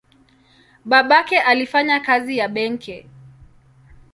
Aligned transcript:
Babake 0.85 1.39
alifanya 1.39 1.99
kazi 1.99 2.37
ya 2.37 2.47
benki. 2.47 3.05